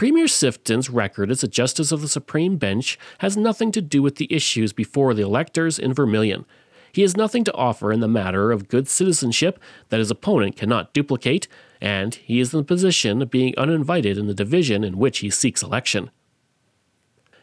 Premier 0.00 0.24
Sifton's 0.24 0.88
record 0.88 1.30
as 1.30 1.42
a 1.42 1.46
Justice 1.46 1.92
of 1.92 2.00
the 2.00 2.08
Supreme 2.08 2.56
Bench 2.56 2.98
has 3.18 3.36
nothing 3.36 3.70
to 3.72 3.82
do 3.82 4.00
with 4.00 4.16
the 4.16 4.32
issues 4.32 4.72
before 4.72 5.12
the 5.12 5.20
electors 5.20 5.78
in 5.78 5.92
Vermilion. 5.92 6.46
He 6.90 7.02
has 7.02 7.18
nothing 7.18 7.44
to 7.44 7.52
offer 7.52 7.92
in 7.92 8.00
the 8.00 8.08
matter 8.08 8.50
of 8.50 8.68
good 8.68 8.88
citizenship 8.88 9.60
that 9.90 9.98
his 9.98 10.10
opponent 10.10 10.56
cannot 10.56 10.94
duplicate, 10.94 11.48
and 11.82 12.14
he 12.14 12.40
is 12.40 12.54
in 12.54 12.60
the 12.60 12.64
position 12.64 13.20
of 13.20 13.30
being 13.30 13.52
uninvited 13.58 14.16
in 14.16 14.26
the 14.26 14.32
division 14.32 14.84
in 14.84 14.96
which 14.96 15.18
he 15.18 15.28
seeks 15.28 15.62
election. 15.62 16.10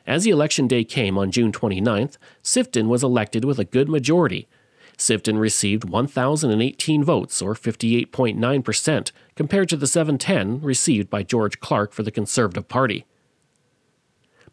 As 0.08 0.24
the 0.24 0.32
election 0.32 0.68
day 0.68 0.84
came 0.84 1.16
on 1.16 1.30
June 1.30 1.52
29th, 1.52 2.18
Sifton 2.44 2.88
was 2.88 3.04
elected 3.04 3.46
with 3.46 3.60
a 3.60 3.66
good 3.66 3.88
majority. 3.88 4.48
Sifton 4.98 5.40
received 5.40 5.88
1,018 5.88 7.04
votes, 7.04 7.42
or 7.42 7.54
58.9%, 7.54 9.12
compared 9.36 9.70
to 9.70 9.78
the 9.78 9.88
710 9.88 10.62
received 10.62 11.10
by 11.10 11.24
George 11.24 11.60
Clark 11.60 11.94
for 11.94 12.04
the 12.04 12.12
Conservative 12.12 12.68
Party. 12.68 13.06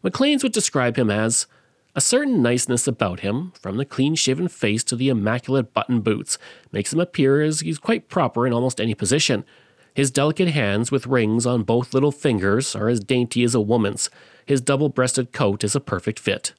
Maclean's 0.03 0.43
would 0.43 0.51
describe 0.51 0.97
him 0.97 1.09
as 1.09 1.47
a 1.95 2.01
certain 2.01 2.43
niceness 2.43 2.87
about 2.87 3.21
him, 3.21 3.53
from 3.59 3.77
the 3.77 3.85
clean 3.85 4.15
shaven 4.15 4.47
face 4.47 4.83
to 4.83 4.95
the 4.95 5.09
immaculate 5.09 5.73
button 5.73 6.01
boots, 6.01 6.37
makes 6.71 6.93
him 6.93 6.99
appear 6.99 7.41
as 7.41 7.61
he's 7.61 7.79
quite 7.79 8.09
proper 8.09 8.45
in 8.45 8.53
almost 8.53 8.81
any 8.81 8.93
position. 8.93 9.45
His 9.93 10.11
delicate 10.11 10.49
hands 10.49 10.91
with 10.91 11.07
rings 11.07 11.45
on 11.45 11.63
both 11.63 11.93
little 11.93 12.11
fingers 12.11 12.75
are 12.75 12.89
as 12.89 12.99
dainty 12.99 13.43
as 13.43 13.55
a 13.55 13.61
woman's, 13.61 14.09
his 14.45 14.61
double 14.61 14.89
breasted 14.89 15.31
coat 15.31 15.63
is 15.63 15.75
a 15.75 15.79
perfect 15.79 16.19
fit. 16.19 16.53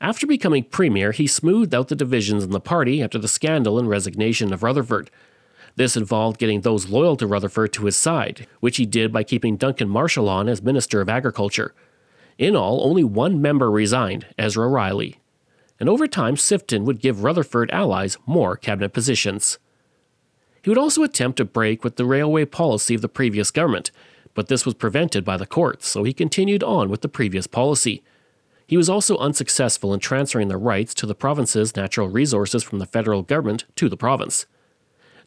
After 0.00 0.26
becoming 0.26 0.64
premier, 0.64 1.12
he 1.12 1.26
smoothed 1.26 1.74
out 1.74 1.88
the 1.88 1.96
divisions 1.96 2.44
in 2.44 2.50
the 2.50 2.60
party 2.60 3.02
after 3.02 3.18
the 3.18 3.28
scandal 3.28 3.78
and 3.78 3.88
resignation 3.88 4.52
of 4.52 4.62
Rutherford. 4.62 5.10
This 5.76 5.96
involved 5.96 6.38
getting 6.38 6.60
those 6.60 6.88
loyal 6.88 7.16
to 7.16 7.26
Rutherford 7.26 7.72
to 7.74 7.86
his 7.86 7.96
side, 7.96 8.46
which 8.60 8.76
he 8.76 8.86
did 8.86 9.12
by 9.12 9.22
keeping 9.22 9.56
Duncan 9.56 9.88
Marshall 9.88 10.28
on 10.28 10.48
as 10.48 10.62
Minister 10.62 11.00
of 11.00 11.08
Agriculture. 11.08 11.74
In 12.38 12.54
all, 12.54 12.86
only 12.86 13.04
one 13.04 13.40
member 13.40 13.70
resigned, 13.70 14.26
Ezra 14.38 14.68
Riley. 14.68 15.18
And 15.80 15.88
over 15.88 16.06
time, 16.06 16.36
Sifton 16.36 16.84
would 16.84 17.00
give 17.00 17.22
Rutherford 17.22 17.70
allies 17.70 18.18
more 18.26 18.56
cabinet 18.56 18.92
positions. 18.92 19.58
He 20.62 20.70
would 20.70 20.78
also 20.78 21.02
attempt 21.02 21.36
to 21.38 21.44
break 21.44 21.84
with 21.84 21.96
the 21.96 22.04
railway 22.04 22.44
policy 22.44 22.94
of 22.94 23.02
the 23.02 23.08
previous 23.08 23.50
government, 23.50 23.90
but 24.34 24.48
this 24.48 24.66
was 24.66 24.74
prevented 24.74 25.24
by 25.24 25.36
the 25.36 25.46
courts, 25.46 25.88
so 25.88 26.04
he 26.04 26.12
continued 26.12 26.62
on 26.62 26.88
with 26.90 27.02
the 27.02 27.08
previous 27.08 27.46
policy. 27.46 28.02
He 28.66 28.76
was 28.76 28.88
also 28.88 29.16
unsuccessful 29.18 29.94
in 29.94 30.00
transferring 30.00 30.48
the 30.48 30.56
rights 30.56 30.92
to 30.94 31.06
the 31.06 31.14
province's 31.14 31.76
natural 31.76 32.08
resources 32.08 32.64
from 32.64 32.80
the 32.80 32.86
federal 32.86 33.22
government 33.22 33.64
to 33.76 33.88
the 33.88 33.96
province. 33.96 34.46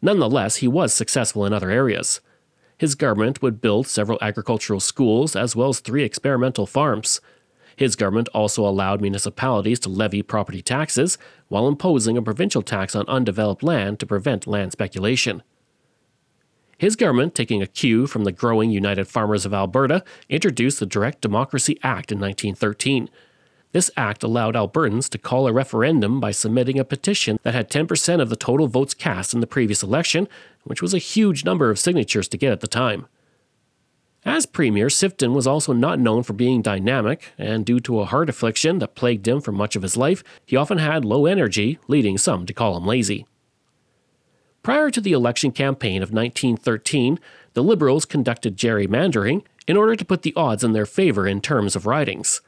Nonetheless, 0.01 0.58
he 0.58 0.67
was 0.67 0.93
successful 0.93 1.46
in 1.46 1.53
other 1.53 1.69
areas. 1.69 2.19
His 2.77 2.96
government 2.96 3.41
would 3.41 3.62
build 3.62 3.88
several 3.88 4.17
agricultural 4.22 4.79
schools 4.79 5.36
as 5.36 5.55
well 5.55 5.69
as 5.69 5.79
three 5.79 6.03
experimental 6.03 6.65
farms. 6.65 7.22
His 7.75 7.96
government 7.96 8.27
also 8.34 8.65
allowed 8.65 9.01
municipalities 9.01 9.79
to 9.81 9.89
levy 9.89 10.22
property 10.22 10.62
taxes 10.62 11.17
while 11.48 11.67
imposing 11.67 12.17
a 12.17 12.22
provincial 12.22 12.62
tax 12.62 12.93
on 12.93 13.08
undeveloped 13.08 13.63
land 13.63 14.00
to 14.00 14.05
prevent 14.05 14.48
land 14.48 14.74
speculation. 14.74 15.43
His 16.77 16.96
government, 16.96 17.36
taking 17.36 17.62
a 17.62 17.67
cue 17.67 18.08
from 18.08 18.24
the 18.24 18.31
growing 18.31 18.72
United 18.72 19.08
Farmers 19.08 19.46
of 19.46 19.53
Alberta, 19.53 20.03
introduced 20.29 20.79
the 20.79 20.86
Direct 20.86 21.19
Democracy 21.19 21.77
Act 21.84 22.12
in 22.12 22.19
1913 22.19 23.10
this 23.71 23.91
act 23.95 24.23
allowed 24.23 24.55
Albertans 24.55 25.09
to 25.09 25.17
call 25.17 25.47
a 25.47 25.53
referendum 25.53 26.19
by 26.19 26.31
submitting 26.31 26.79
a 26.79 26.85
petition 26.85 27.39
that 27.43 27.53
had 27.53 27.69
10% 27.69 28.21
of 28.21 28.29
the 28.29 28.35
total 28.35 28.67
votes 28.67 28.93
cast 28.93 29.33
in 29.33 29.41
the 29.41 29.47
previous 29.47 29.83
election, 29.83 30.27
which 30.63 30.81
was 30.81 30.93
a 30.93 30.99
huge 30.99 31.45
number 31.45 31.69
of 31.69 31.79
signatures 31.79 32.27
to 32.27 32.38
get 32.38 32.51
at 32.51 32.61
the 32.61 32.67
time. 32.67 33.05
As 34.25 34.45
Premier, 34.45 34.88
Sifton 34.88 35.33
was 35.33 35.47
also 35.47 35.71
not 35.71 35.99
known 35.99 36.23
for 36.23 36.33
being 36.33 36.61
dynamic, 36.61 37.31
and 37.38 37.65
due 37.65 37.79
to 37.81 38.01
a 38.01 38.05
heart 38.05 38.29
affliction 38.29 38.79
that 38.79 38.95
plagued 38.95 39.27
him 39.27 39.39
for 39.39 39.51
much 39.53 39.75
of 39.75 39.81
his 39.81 39.95
life, 39.95 40.23
he 40.45 40.57
often 40.57 40.77
had 40.77 41.05
low 41.05 41.25
energy, 41.25 41.79
leading 41.88 42.17
some 42.17 42.45
to 42.45 42.53
call 42.53 42.75
him 42.75 42.85
lazy. 42.85 43.25
Prior 44.61 44.89
to 44.91 44.99
the 44.99 45.13
election 45.13 45.51
campaign 45.51 46.03
of 46.03 46.11
1913, 46.11 47.17
the 47.53 47.63
Liberals 47.63 48.05
conducted 48.05 48.57
gerrymandering 48.57 49.43
in 49.67 49.77
order 49.77 49.95
to 49.95 50.05
put 50.05 50.23
the 50.23 50.33
odds 50.35 50.63
in 50.63 50.73
their 50.73 50.85
favor 50.85 51.25
in 51.25 51.39
terms 51.39 51.75
of 51.75 51.85
ridings. 51.85 52.41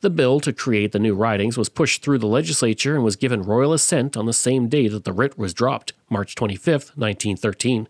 The 0.00 0.10
bill 0.10 0.40
to 0.40 0.52
create 0.54 0.92
the 0.92 0.98
new 0.98 1.14
ridings 1.14 1.58
was 1.58 1.68
pushed 1.68 2.02
through 2.02 2.18
the 2.18 2.26
legislature 2.26 2.94
and 2.94 3.04
was 3.04 3.16
given 3.16 3.42
royal 3.42 3.74
assent 3.74 4.16
on 4.16 4.24
the 4.24 4.32
same 4.32 4.68
day 4.68 4.88
that 4.88 5.04
the 5.04 5.12
writ 5.12 5.38
was 5.38 5.52
dropped, 5.52 5.92
March 6.08 6.34
25, 6.34 6.92
1913. 6.96 7.86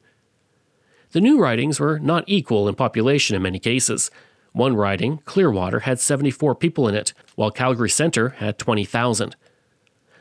The 1.13 1.21
new 1.21 1.41
ridings 1.41 1.79
were 1.79 2.01
not 2.01 2.25
equal 2.27 2.69
in 2.69 2.75
population 2.75 3.37
in 3.37 3.43
many 3.43 3.61
cases. 3.61 4.11
One 4.53 4.75
riding, 4.75 5.19
Clearwater, 5.19 5.81
had 5.81 6.01
74 6.01 6.57
people 6.57 6.89
in 6.89 6.97
it, 6.97 7.13
while 7.37 7.53
Calgary 7.53 7.91
Centre 7.91 8.31
had 8.31 8.59
20,000. 8.59 9.37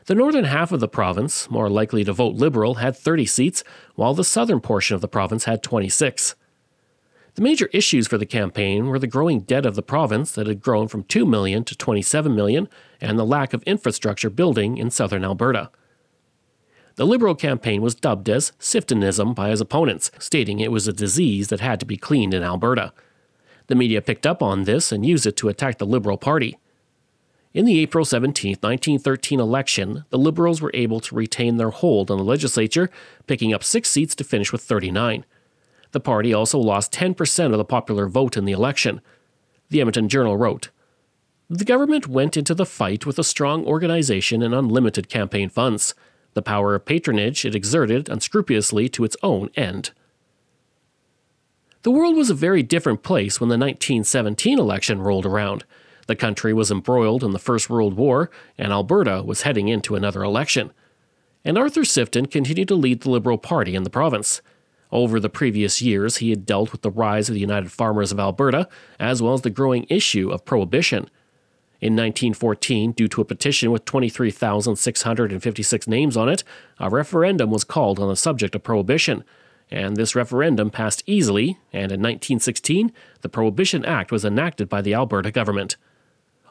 The 0.06 0.14
northern 0.14 0.44
half 0.44 0.70
of 0.70 0.78
the 0.78 0.88
province, 0.88 1.50
more 1.50 1.68
likely 1.68 2.04
to 2.04 2.12
vote 2.12 2.36
Liberal, 2.36 2.74
had 2.74 2.96
30 2.96 3.26
seats, 3.26 3.64
while 3.96 4.14
the 4.14 4.24
southern 4.24 4.60
portion 4.60 4.94
of 4.94 5.00
the 5.00 5.08
province 5.08 5.44
had 5.44 5.62
26. 5.62 6.36
The 7.34 7.42
major 7.42 7.68
issues 7.72 8.08
for 8.08 8.18
the 8.18 8.26
campaign 8.26 8.86
were 8.86 8.98
the 8.98 9.06
growing 9.06 9.40
debt 9.40 9.64
of 9.64 9.76
the 9.76 9.82
province 9.82 10.32
that 10.32 10.46
had 10.46 10.60
grown 10.60 10.88
from 10.88 11.04
2 11.04 11.24
million 11.24 11.64
to 11.64 11.76
27 11.76 12.34
million 12.34 12.68
and 13.00 13.18
the 13.18 13.26
lack 13.26 13.52
of 13.52 13.62
infrastructure 13.62 14.30
building 14.30 14.78
in 14.78 14.90
southern 14.90 15.24
Alberta. 15.24 15.70
The 16.96 17.06
Liberal 17.06 17.34
campaign 17.34 17.82
was 17.82 17.94
dubbed 17.94 18.28
as 18.28 18.52
Siftonism 18.58 19.32
by 19.34 19.50
his 19.50 19.60
opponents, 19.60 20.10
stating 20.18 20.60
it 20.60 20.72
was 20.72 20.88
a 20.88 20.92
disease 20.92 21.48
that 21.48 21.60
had 21.60 21.80
to 21.80 21.86
be 21.86 21.96
cleaned 21.96 22.34
in 22.34 22.42
Alberta. 22.42 22.92
The 23.68 23.76
media 23.76 24.02
picked 24.02 24.26
up 24.26 24.42
on 24.42 24.64
this 24.64 24.90
and 24.90 25.06
used 25.06 25.24
it 25.24 25.36
to 25.38 25.48
attack 25.48 25.78
the 25.78 25.86
Liberal 25.86 26.18
Party. 26.18 26.58
In 27.54 27.64
the 27.64 27.78
April 27.80 28.04
17, 28.04 28.56
1913 28.60 29.40
election, 29.40 30.04
the 30.10 30.18
Liberals 30.18 30.60
were 30.60 30.70
able 30.74 31.00
to 31.00 31.14
retain 31.14 31.56
their 31.56 31.70
hold 31.70 32.10
on 32.10 32.18
the 32.18 32.24
legislature, 32.24 32.90
picking 33.26 33.54
up 33.54 33.64
six 33.64 33.88
seats 33.88 34.14
to 34.16 34.24
finish 34.24 34.52
with 34.52 34.62
39. 34.62 35.24
The 35.92 36.00
party 36.00 36.32
also 36.32 36.58
lost 36.58 36.92
10% 36.92 37.52
of 37.52 37.58
the 37.58 37.64
popular 37.64 38.08
vote 38.08 38.36
in 38.36 38.44
the 38.44 38.52
election. 38.52 39.00
The 39.70 39.80
Edmonton 39.80 40.08
Journal 40.08 40.36
wrote 40.36 40.70
The 41.48 41.64
government 41.64 42.06
went 42.06 42.36
into 42.36 42.54
the 42.54 42.66
fight 42.66 43.06
with 43.06 43.18
a 43.18 43.24
strong 43.24 43.64
organization 43.64 44.42
and 44.42 44.54
unlimited 44.54 45.08
campaign 45.08 45.48
funds. 45.48 45.94
The 46.34 46.42
power 46.42 46.74
of 46.74 46.84
patronage 46.84 47.44
it 47.44 47.54
exerted 47.54 48.08
unscrupulously 48.08 48.88
to 48.90 49.04
its 49.04 49.16
own 49.22 49.50
end. 49.56 49.90
The 51.82 51.90
world 51.90 52.14
was 52.14 52.30
a 52.30 52.34
very 52.34 52.62
different 52.62 53.02
place 53.02 53.40
when 53.40 53.48
the 53.48 53.54
1917 53.54 54.58
election 54.58 55.00
rolled 55.00 55.24
around. 55.24 55.64
The 56.06 56.16
country 56.16 56.52
was 56.52 56.70
embroiled 56.70 57.24
in 57.24 57.32
the 57.32 57.38
First 57.38 57.70
World 57.70 57.94
War, 57.94 58.30
and 58.58 58.72
Alberta 58.72 59.22
was 59.22 59.42
heading 59.42 59.68
into 59.68 59.96
another 59.96 60.22
election. 60.22 60.72
And 61.44 61.56
Arthur 61.56 61.82
Sifton 61.82 62.30
continued 62.30 62.68
to 62.68 62.74
lead 62.74 63.00
the 63.00 63.10
Liberal 63.10 63.38
Party 63.38 63.74
in 63.74 63.84
the 63.84 63.90
province. 63.90 64.42
Over 64.92 65.20
the 65.20 65.30
previous 65.30 65.80
years, 65.80 66.16
he 66.16 66.30
had 66.30 66.44
dealt 66.44 66.72
with 66.72 66.82
the 66.82 66.90
rise 66.90 67.28
of 67.28 67.34
the 67.34 67.40
United 67.40 67.70
Farmers 67.70 68.10
of 68.10 68.18
Alberta, 68.18 68.68
as 68.98 69.22
well 69.22 69.34
as 69.34 69.42
the 69.42 69.50
growing 69.50 69.86
issue 69.88 70.30
of 70.30 70.44
prohibition. 70.44 71.08
In 71.80 71.94
1914, 71.94 72.92
due 72.92 73.08
to 73.08 73.20
a 73.20 73.24
petition 73.24 73.70
with 73.70 73.84
23,656 73.84 75.88
names 75.88 76.16
on 76.16 76.28
it, 76.28 76.44
a 76.78 76.90
referendum 76.90 77.50
was 77.50 77.64
called 77.64 77.98
on 77.98 78.08
the 78.08 78.16
subject 78.16 78.54
of 78.54 78.62
prohibition, 78.62 79.24
and 79.70 79.96
this 79.96 80.16
referendum 80.16 80.70
passed 80.70 81.02
easily, 81.06 81.58
and 81.72 81.92
in 81.92 82.00
1916, 82.00 82.92
the 83.20 83.28
Prohibition 83.28 83.84
Act 83.84 84.10
was 84.10 84.24
enacted 84.24 84.68
by 84.68 84.82
the 84.82 84.94
Alberta 84.94 85.30
government. 85.30 85.76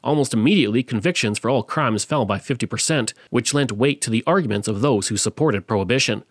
Almost 0.01 0.33
immediately, 0.33 0.81
convictions 0.81 1.37
for 1.37 1.49
all 1.49 1.61
crimes 1.61 2.05
fell 2.05 2.23
by 2.23 2.39
50%, 2.39 3.13
which 3.29 3.53
lent 3.53 3.73
weight 3.73 3.99
to 4.01 4.09
the 4.09 4.23
arguments 4.25 4.69
of 4.69 4.79
those 4.79 5.09
who 5.09 5.17
supported 5.17 5.67
prohibition. 5.67 6.23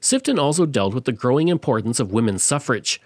Sifton 0.00 0.38
also 0.38 0.66
dealt 0.66 0.94
with 0.94 1.04
the 1.04 1.12
growing 1.12 1.48
importance 1.48 2.00
of 2.00 2.12
women's 2.12 2.42
suffrage. 2.42 3.00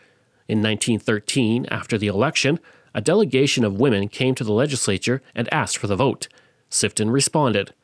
In 0.48 0.58
1913, 0.58 1.66
after 1.66 1.98
the 1.98 2.06
election, 2.06 2.60
a 2.94 3.00
delegation 3.00 3.64
of 3.64 3.80
women 3.80 4.08
came 4.08 4.34
to 4.36 4.44
the 4.44 4.52
legislature 4.52 5.20
and 5.34 5.52
asked 5.52 5.78
for 5.78 5.88
the 5.88 5.96
vote. 5.96 6.28
Sifton 6.70 7.10
responded, 7.10 7.74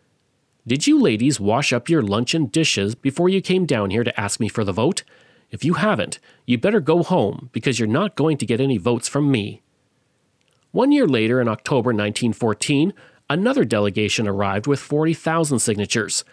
Did 0.67 0.87
you 0.87 1.00
ladies 1.00 1.40
wash 1.40 1.73
up 1.73 1.88
your 1.88 2.02
luncheon 2.02 2.47
dishes 2.47 2.95
before 2.95 3.29
you 3.29 3.40
came 3.40 3.67
down 3.67 3.90
here 3.90 4.05
to 4.05 4.21
ask 4.21 4.38
me 4.38 4.49
for 4.49 4.62
the 4.62 4.73
vote? 4.73 5.02
If 5.50 5.64
you 5.64 5.75
haven't, 5.75 6.21
you 6.47 6.59
better 6.59 6.81
go 6.81 7.02
home 7.02 7.50
because 7.52 7.81
you're 7.81 7.88
not 7.88 8.14
going 8.14 8.37
to 8.38 8.47
get 8.47 8.61
any 8.61 8.79
votes 8.79 9.09
from 9.09 9.31
me. 9.31 9.62
One 10.71 10.93
year 10.93 11.09
later, 11.09 11.40
in 11.40 11.49
October 11.49 11.88
1914, 11.88 12.93
another 13.29 13.64
delegation 13.64 14.29
arrived 14.29 14.69
with 14.69 14.79
40,000 14.79 15.59
signatures. 15.59 16.25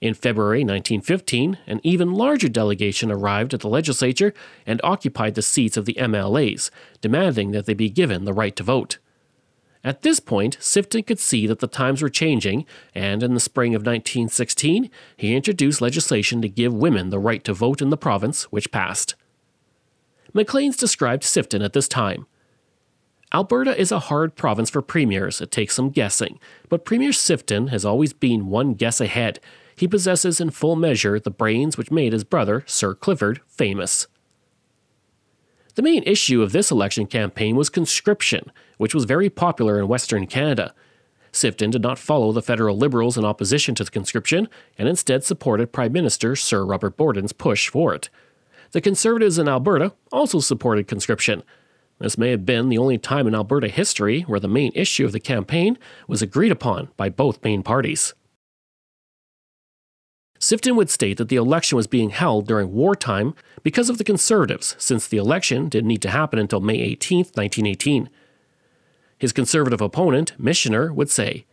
In 0.00 0.12
February 0.12 0.60
1915, 0.60 1.58
an 1.66 1.80
even 1.82 2.12
larger 2.12 2.48
delegation 2.48 3.10
arrived 3.10 3.54
at 3.54 3.60
the 3.60 3.68
legislature 3.68 4.34
and 4.66 4.80
occupied 4.84 5.34
the 5.34 5.42
seats 5.42 5.76
of 5.76 5.86
the 5.86 5.96
MLAs, 5.98 6.70
demanding 7.00 7.52
that 7.52 7.64
they 7.64 7.74
be 7.74 7.88
given 7.88 8.24
the 8.24 8.34
right 8.34 8.54
to 8.56 8.62
vote. 8.62 8.98
At 9.82 10.02
this 10.02 10.20
point, 10.20 10.58
Sifton 10.58 11.06
could 11.06 11.20
see 11.20 11.46
that 11.46 11.60
the 11.60 11.68
times 11.68 12.02
were 12.02 12.08
changing, 12.10 12.66
and 12.94 13.22
in 13.22 13.34
the 13.34 13.40
spring 13.40 13.74
of 13.74 13.82
1916, 13.82 14.90
he 15.16 15.34
introduced 15.34 15.80
legislation 15.80 16.42
to 16.42 16.48
give 16.48 16.74
women 16.74 17.10
the 17.10 17.20
right 17.20 17.42
to 17.44 17.54
vote 17.54 17.80
in 17.80 17.90
the 17.90 17.96
province, 17.96 18.44
which 18.44 18.72
passed. 18.72 19.14
Maclean's 20.34 20.76
described 20.76 21.22
Sifton 21.22 21.64
at 21.64 21.72
this 21.72 21.88
time. 21.88 22.26
Alberta 23.32 23.80
is 23.80 23.90
a 23.90 24.00
hard 24.00 24.36
province 24.36 24.70
for 24.70 24.82
premiers, 24.82 25.40
it 25.40 25.50
takes 25.50 25.74
some 25.74 25.90
guessing, 25.90 26.38
but 26.68 26.84
Premier 26.84 27.10
Sifton 27.10 27.70
has 27.70 27.84
always 27.84 28.12
been 28.12 28.48
one 28.48 28.74
guess 28.74 29.00
ahead 29.00 29.40
he 29.76 29.86
possesses 29.86 30.40
in 30.40 30.50
full 30.50 30.74
measure 30.74 31.20
the 31.20 31.30
brains 31.30 31.76
which 31.76 31.90
made 31.90 32.12
his 32.12 32.24
brother, 32.24 32.64
Sir 32.66 32.94
Clifford, 32.94 33.40
famous. 33.46 34.06
The 35.74 35.82
main 35.82 36.02
issue 36.04 36.40
of 36.40 36.52
this 36.52 36.70
election 36.70 37.06
campaign 37.06 37.54
was 37.54 37.68
conscription, 37.68 38.50
which 38.78 38.94
was 38.94 39.04
very 39.04 39.28
popular 39.28 39.78
in 39.78 39.88
Western 39.88 40.26
Canada. 40.26 40.74
Sifton 41.32 41.70
did 41.70 41.82
not 41.82 41.98
follow 41.98 42.32
the 42.32 42.40
federal 42.40 42.78
Liberals 42.78 43.18
in 43.18 43.26
opposition 43.26 43.74
to 43.74 43.84
the 43.84 43.90
conscription 43.90 44.48
and 44.78 44.88
instead 44.88 45.22
supported 45.22 45.72
Prime 45.72 45.92
Minister 45.92 46.34
Sir 46.34 46.64
Robert 46.64 46.96
Borden's 46.96 47.34
push 47.34 47.68
for 47.68 47.94
it. 47.94 48.08
The 48.72 48.80
Conservatives 48.80 49.38
in 49.38 49.46
Alberta 49.46 49.92
also 50.10 50.40
supported 50.40 50.88
conscription. 50.88 51.42
This 51.98 52.16
may 52.16 52.30
have 52.30 52.46
been 52.46 52.70
the 52.70 52.78
only 52.78 52.96
time 52.96 53.26
in 53.26 53.34
Alberta 53.34 53.68
history 53.68 54.22
where 54.22 54.40
the 54.40 54.48
main 54.48 54.72
issue 54.74 55.04
of 55.04 55.12
the 55.12 55.20
campaign 55.20 55.76
was 56.08 56.22
agreed 56.22 56.52
upon 56.52 56.88
by 56.96 57.10
both 57.10 57.44
main 57.44 57.62
parties. 57.62 58.14
Sifton 60.38 60.76
would 60.76 60.90
state 60.90 61.16
that 61.16 61.28
the 61.28 61.36
election 61.36 61.76
was 61.76 61.86
being 61.86 62.10
held 62.10 62.46
during 62.46 62.72
wartime 62.72 63.34
because 63.62 63.88
of 63.88 63.98
the 63.98 64.04
Conservatives, 64.04 64.76
since 64.78 65.08
the 65.08 65.16
election 65.16 65.68
didn't 65.68 65.88
need 65.88 66.02
to 66.02 66.10
happen 66.10 66.38
until 66.38 66.60
May 66.60 66.78
18, 66.78 67.18
1918. 67.18 68.08
His 69.18 69.32
Conservative 69.32 69.80
opponent, 69.80 70.32
Michener, 70.38 70.94
would 70.94 71.10
say, 71.10 71.46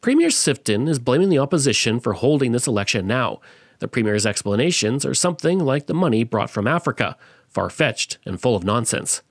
Premier 0.00 0.28
Sifton 0.28 0.88
is 0.88 0.98
blaming 0.98 1.28
the 1.28 1.38
opposition 1.38 2.00
for 2.00 2.14
holding 2.14 2.52
this 2.52 2.66
election 2.66 3.06
now. 3.06 3.40
The 3.78 3.88
Premier's 3.88 4.26
explanations 4.26 5.04
are 5.04 5.14
something 5.14 5.58
like 5.58 5.86
the 5.86 5.94
money 5.94 6.24
brought 6.24 6.50
from 6.50 6.68
Africa, 6.68 7.16
far 7.48 7.70
fetched 7.70 8.18
and 8.24 8.40
full 8.40 8.56
of 8.56 8.64
nonsense. 8.64 9.22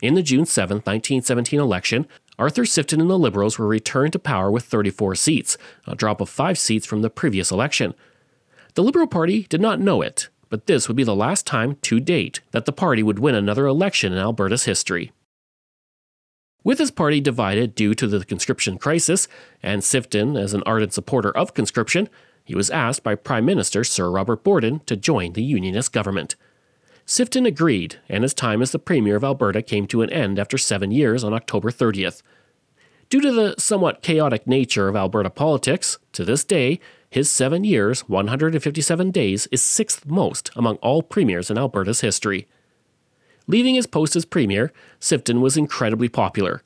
In 0.00 0.14
the 0.14 0.22
June 0.22 0.46
7, 0.46 0.78
1917 0.78 1.60
election, 1.60 2.08
Arthur 2.42 2.64
Sifton 2.64 3.00
and 3.00 3.08
the 3.08 3.16
Liberals 3.16 3.56
were 3.56 3.68
returned 3.68 4.14
to 4.14 4.18
power 4.18 4.50
with 4.50 4.64
34 4.64 5.14
seats, 5.14 5.56
a 5.86 5.94
drop 5.94 6.20
of 6.20 6.28
five 6.28 6.58
seats 6.58 6.84
from 6.84 7.00
the 7.00 7.08
previous 7.08 7.52
election. 7.52 7.94
The 8.74 8.82
Liberal 8.82 9.06
Party 9.06 9.44
did 9.44 9.60
not 9.60 9.78
know 9.78 10.02
it, 10.02 10.28
but 10.48 10.66
this 10.66 10.88
would 10.88 10.96
be 10.96 11.04
the 11.04 11.14
last 11.14 11.46
time 11.46 11.76
to 11.82 12.00
date 12.00 12.40
that 12.50 12.64
the 12.64 12.72
party 12.72 13.00
would 13.00 13.20
win 13.20 13.36
another 13.36 13.68
election 13.68 14.12
in 14.12 14.18
Alberta's 14.18 14.64
history. 14.64 15.12
With 16.64 16.80
his 16.80 16.90
party 16.90 17.20
divided 17.20 17.76
due 17.76 17.94
to 17.94 18.08
the 18.08 18.24
conscription 18.24 18.76
crisis, 18.76 19.28
and 19.62 19.82
Sifton 19.82 20.36
as 20.36 20.52
an 20.52 20.64
ardent 20.66 20.92
supporter 20.92 21.30
of 21.30 21.54
conscription, 21.54 22.08
he 22.42 22.56
was 22.56 22.70
asked 22.70 23.04
by 23.04 23.14
Prime 23.14 23.44
Minister 23.44 23.84
Sir 23.84 24.10
Robert 24.10 24.42
Borden 24.42 24.80
to 24.86 24.96
join 24.96 25.34
the 25.34 25.44
Unionist 25.44 25.92
government. 25.92 26.34
Sifton 27.06 27.46
agreed, 27.46 28.00
and 28.08 28.22
his 28.22 28.34
time 28.34 28.62
as 28.62 28.70
the 28.70 28.78
Premier 28.78 29.16
of 29.16 29.24
Alberta 29.24 29.62
came 29.62 29.86
to 29.88 30.02
an 30.02 30.10
end 30.10 30.38
after 30.38 30.56
seven 30.56 30.90
years 30.90 31.24
on 31.24 31.34
October 31.34 31.70
30th. 31.70 32.22
Due 33.10 33.20
to 33.20 33.32
the 33.32 33.54
somewhat 33.58 34.02
chaotic 34.02 34.46
nature 34.46 34.88
of 34.88 34.96
Alberta 34.96 35.28
politics, 35.28 35.98
to 36.12 36.24
this 36.24 36.44
day, 36.44 36.80
his 37.10 37.30
seven 37.30 37.62
years, 37.62 38.08
157 38.08 39.10
days, 39.10 39.46
is 39.52 39.60
sixth 39.60 40.06
most 40.06 40.50
among 40.56 40.76
all 40.76 41.02
premiers 41.02 41.50
in 41.50 41.58
Alberta's 41.58 42.00
history. 42.00 42.48
Leaving 43.46 43.74
his 43.74 43.86
post 43.86 44.16
as 44.16 44.24
Premier, 44.24 44.72
Sifton 44.98 45.40
was 45.40 45.58
incredibly 45.58 46.08
popular. 46.08 46.62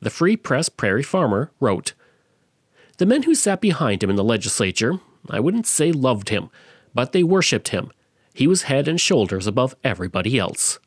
The 0.00 0.10
Free 0.10 0.36
Press 0.36 0.68
Prairie 0.68 1.02
Farmer 1.02 1.50
wrote 1.58 1.94
The 2.98 3.06
men 3.06 3.24
who 3.24 3.34
sat 3.34 3.60
behind 3.60 4.02
him 4.02 4.10
in 4.10 4.16
the 4.16 4.22
legislature, 4.22 5.00
I 5.28 5.40
wouldn't 5.40 5.66
say 5.66 5.90
loved 5.90 6.28
him, 6.28 6.50
but 6.94 7.10
they 7.10 7.24
worshipped 7.24 7.70
him. 7.70 7.90
He 8.34 8.46
was 8.46 8.62
head 8.62 8.88
and 8.88 9.00
shoulders 9.00 9.46
above 9.46 9.74
everybody 9.82 10.38
else. 10.38 10.78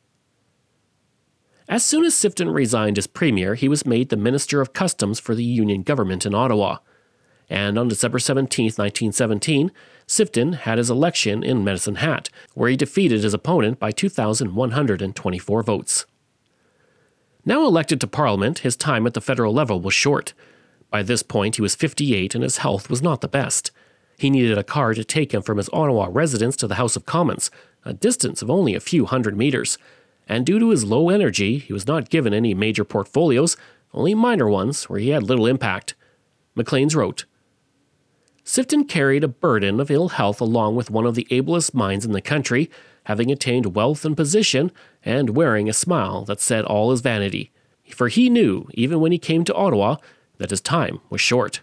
As 1.68 1.84
soon 1.84 2.04
as 2.04 2.14
Sifton 2.14 2.52
resigned 2.52 2.98
as 2.98 3.06
Premier, 3.06 3.54
he 3.54 3.68
was 3.68 3.86
made 3.86 4.10
the 4.10 4.16
Minister 4.16 4.60
of 4.60 4.74
Customs 4.74 5.18
for 5.18 5.34
the 5.34 5.44
Union 5.44 5.82
government 5.82 6.26
in 6.26 6.34
Ottawa. 6.34 6.78
And 7.48 7.78
on 7.78 7.88
December 7.88 8.18
17, 8.18 8.66
1917, 8.66 9.70
Sifton 10.06 10.54
had 10.56 10.78
his 10.78 10.90
election 10.90 11.42
in 11.42 11.64
Medicine 11.64 11.96
Hat, 11.96 12.28
where 12.54 12.68
he 12.68 12.76
defeated 12.76 13.22
his 13.22 13.34
opponent 13.34 13.78
by 13.78 13.90
2,124 13.90 15.62
votes. 15.62 16.06
Now 17.46 17.66
elected 17.66 18.00
to 18.00 18.06
Parliament, 18.06 18.60
his 18.60 18.76
time 18.76 19.06
at 19.06 19.14
the 19.14 19.20
federal 19.20 19.52
level 19.52 19.80
was 19.80 19.94
short. 19.94 20.34
By 20.90 21.02
this 21.02 21.22
point, 21.22 21.56
he 21.56 21.62
was 21.62 21.74
58 21.74 22.34
and 22.34 22.44
his 22.44 22.58
health 22.58 22.88
was 22.88 23.02
not 23.02 23.20
the 23.20 23.28
best. 23.28 23.70
He 24.16 24.30
needed 24.30 24.58
a 24.58 24.64
car 24.64 24.94
to 24.94 25.04
take 25.04 25.32
him 25.32 25.42
from 25.42 25.58
his 25.58 25.70
Ottawa 25.72 26.08
residence 26.10 26.56
to 26.56 26.66
the 26.66 26.76
House 26.76 26.96
of 26.96 27.06
Commons, 27.06 27.50
a 27.84 27.92
distance 27.92 28.42
of 28.42 28.50
only 28.50 28.74
a 28.74 28.80
few 28.80 29.06
hundred 29.06 29.36
meters, 29.36 29.78
and 30.28 30.46
due 30.46 30.58
to 30.58 30.70
his 30.70 30.84
low 30.84 31.10
energy, 31.10 31.58
he 31.58 31.72
was 31.72 31.86
not 31.86 32.10
given 32.10 32.32
any 32.32 32.54
major 32.54 32.84
portfolios, 32.84 33.56
only 33.92 34.14
minor 34.14 34.48
ones 34.48 34.84
where 34.84 34.98
he 34.98 35.10
had 35.10 35.22
little 35.22 35.46
impact. 35.46 35.94
Maclean's 36.54 36.96
wrote 36.96 37.24
Sifton 38.44 38.86
carried 38.86 39.24
a 39.24 39.28
burden 39.28 39.80
of 39.80 39.90
ill 39.90 40.10
health 40.10 40.40
along 40.40 40.76
with 40.76 40.90
one 40.90 41.06
of 41.06 41.14
the 41.14 41.26
ablest 41.30 41.74
minds 41.74 42.04
in 42.04 42.12
the 42.12 42.20
country, 42.20 42.70
having 43.04 43.30
attained 43.30 43.74
wealth 43.74 44.04
and 44.04 44.16
position, 44.16 44.70
and 45.04 45.30
wearing 45.30 45.68
a 45.68 45.74
smile 45.74 46.24
that 46.24 46.40
said 46.40 46.64
all 46.64 46.90
his 46.90 47.00
vanity. 47.00 47.50
For 47.90 48.08
he 48.08 48.28
knew, 48.28 48.68
even 48.74 49.00
when 49.00 49.12
he 49.12 49.18
came 49.18 49.44
to 49.44 49.54
Ottawa, 49.54 49.96
that 50.38 50.50
his 50.50 50.60
time 50.60 51.00
was 51.10 51.20
short. 51.20 51.60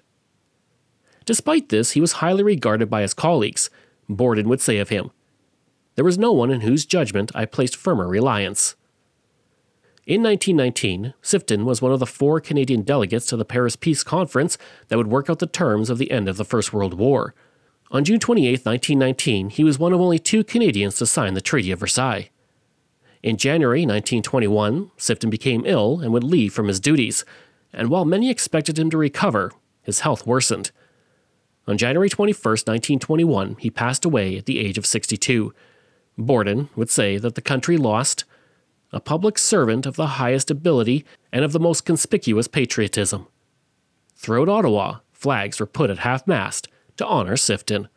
Despite 1.25 1.69
this, 1.69 1.91
he 1.91 2.01
was 2.01 2.13
highly 2.13 2.43
regarded 2.43 2.89
by 2.89 3.01
his 3.01 3.13
colleagues. 3.13 3.69
Borden 4.09 4.49
would 4.49 4.61
say 4.61 4.77
of 4.77 4.89
him, 4.89 5.11
there 5.95 6.05
was 6.05 6.17
no 6.17 6.31
one 6.31 6.51
in 6.51 6.61
whose 6.61 6.85
judgment 6.85 7.31
I 7.35 7.45
placed 7.45 7.75
firmer 7.75 8.07
reliance. 8.07 8.75
In 10.07 10.23
1919, 10.23 11.13
Sifton 11.21 11.63
was 11.63 11.81
one 11.81 11.91
of 11.91 11.99
the 11.99 12.05
four 12.05 12.39
Canadian 12.39 12.81
delegates 12.81 13.27
to 13.27 13.37
the 13.37 13.45
Paris 13.45 13.75
Peace 13.75 14.03
Conference 14.03 14.57
that 14.87 14.97
would 14.97 15.07
work 15.07 15.29
out 15.29 15.39
the 15.39 15.45
terms 15.45 15.89
of 15.89 15.97
the 15.97 16.11
end 16.11 16.27
of 16.27 16.37
the 16.37 16.45
First 16.45 16.73
World 16.73 16.95
War. 16.95 17.35
On 17.91 18.03
June 18.03 18.19
28, 18.19 18.65
1919, 18.65 19.49
he 19.49 19.63
was 19.63 19.77
one 19.77 19.93
of 19.93 20.01
only 20.01 20.17
two 20.17 20.43
Canadians 20.43 20.95
to 20.95 21.05
sign 21.05 21.33
the 21.33 21.41
Treaty 21.41 21.71
of 21.71 21.79
Versailles. 21.79 22.29
In 23.21 23.37
January 23.37 23.81
1921, 23.81 24.91
Sifton 24.97 25.29
became 25.29 25.63
ill 25.65 25.99
and 25.99 26.11
would 26.11 26.23
leave 26.23 26.53
from 26.53 26.67
his 26.67 26.79
duties, 26.79 27.23
and 27.71 27.89
while 27.89 28.05
many 28.05 28.31
expected 28.31 28.79
him 28.79 28.89
to 28.89 28.97
recover, 28.97 29.51
his 29.83 29.99
health 29.99 30.25
worsened. 30.25 30.71
On 31.67 31.77
January 31.77 32.09
21, 32.09 32.33
1921, 32.35 33.55
he 33.59 33.69
passed 33.69 34.03
away 34.03 34.37
at 34.37 34.45
the 34.45 34.59
age 34.59 34.77
of 34.77 34.85
62. 34.85 35.53
Borden 36.17 36.69
would 36.75 36.89
say 36.89 37.17
that 37.17 37.35
the 37.35 37.41
country 37.41 37.77
lost 37.77 38.25
a 38.91 38.99
public 38.99 39.37
servant 39.37 39.85
of 39.85 39.95
the 39.95 40.07
highest 40.07 40.51
ability 40.51 41.05
and 41.31 41.45
of 41.45 41.51
the 41.53 41.59
most 41.59 41.85
conspicuous 41.85 42.47
patriotism. 42.47 43.27
Throughout 44.15 44.49
Ottawa, 44.49 44.99
flags 45.13 45.59
were 45.59 45.65
put 45.65 45.89
at 45.89 45.99
half 45.99 46.27
mast 46.27 46.67
to 46.97 47.05
honor 47.05 47.35
Sifton. 47.35 47.87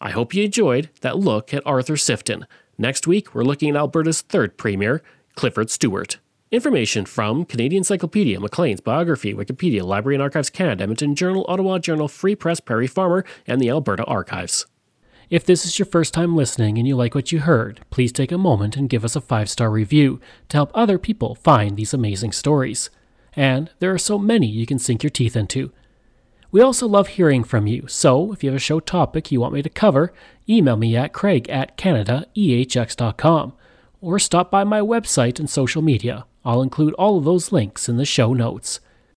I 0.00 0.10
hope 0.10 0.34
you 0.34 0.44
enjoyed 0.44 0.88
that 1.02 1.18
look 1.18 1.52
at 1.52 1.66
Arthur 1.66 1.94
Sifton. 1.94 2.44
Next 2.78 3.06
week, 3.06 3.34
we're 3.34 3.44
looking 3.44 3.70
at 3.70 3.76
Alberta's 3.76 4.22
third 4.22 4.56
Premier, 4.56 5.02
Clifford 5.34 5.68
Stewart. 5.68 6.18
Information 6.52 7.04
from 7.04 7.44
Canadian 7.44 7.78
Encyclopedia, 7.80 8.40
Maclean's 8.40 8.80
Biography, 8.80 9.32
Wikipedia, 9.32 9.84
Library 9.84 10.16
and 10.16 10.22
Archives 10.22 10.50
Canada, 10.50 10.82
Edmonton 10.82 11.14
Journal, 11.14 11.46
Ottawa 11.46 11.78
Journal, 11.78 12.08
Free 12.08 12.34
Press, 12.34 12.58
Prairie 12.58 12.88
Farmer, 12.88 13.24
and 13.46 13.60
the 13.60 13.70
Alberta 13.70 14.02
Archives. 14.06 14.66
If 15.30 15.46
this 15.46 15.64
is 15.64 15.78
your 15.78 15.86
first 15.86 16.12
time 16.12 16.34
listening 16.34 16.76
and 16.76 16.88
you 16.88 16.96
like 16.96 17.14
what 17.14 17.30
you 17.30 17.38
heard, 17.38 17.82
please 17.90 18.10
take 18.10 18.32
a 18.32 18.38
moment 18.38 18.76
and 18.76 18.88
give 18.88 19.04
us 19.04 19.14
a 19.14 19.20
five 19.20 19.48
star 19.48 19.70
review 19.70 20.20
to 20.48 20.56
help 20.56 20.72
other 20.74 20.98
people 20.98 21.36
find 21.36 21.76
these 21.76 21.94
amazing 21.94 22.32
stories. 22.32 22.90
And 23.34 23.70
there 23.78 23.94
are 23.94 23.98
so 23.98 24.18
many 24.18 24.48
you 24.48 24.66
can 24.66 24.80
sink 24.80 25.04
your 25.04 25.10
teeth 25.10 25.36
into. 25.36 25.70
We 26.50 26.60
also 26.60 26.88
love 26.88 27.06
hearing 27.06 27.44
from 27.44 27.68
you, 27.68 27.86
so 27.86 28.32
if 28.32 28.42
you 28.42 28.50
have 28.50 28.56
a 28.56 28.58
show 28.58 28.80
topic 28.80 29.30
you 29.30 29.40
want 29.40 29.54
me 29.54 29.62
to 29.62 29.68
cover, 29.68 30.12
email 30.48 30.76
me 30.76 30.96
at 30.96 31.12
craig 31.12 31.48
at 31.48 31.78
canadaehx.com 31.78 33.52
or 34.00 34.18
stop 34.18 34.50
by 34.50 34.64
my 34.64 34.80
website 34.80 35.38
and 35.38 35.48
social 35.48 35.80
media. 35.80 36.24
I'll 36.44 36.62
include 36.62 36.94
all 36.94 37.18
of 37.18 37.24
those 37.24 37.52
links 37.52 37.88
in 37.88 37.96
the 37.96 38.04
show 38.04 38.32
notes. 38.32 38.80